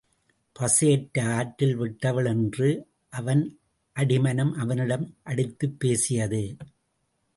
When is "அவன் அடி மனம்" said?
3.09-4.53